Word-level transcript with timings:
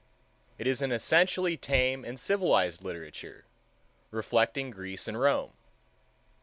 It 0.57 0.65
is 0.65 0.81
an 0.81 0.91
essentially 0.91 1.57
tame 1.57 2.03
and 2.03 2.19
civilized 2.19 2.81
literature, 2.83 3.45
reflecting 4.09 4.71
Greece 4.71 5.07
and 5.07 5.19
Rome. 5.19 5.53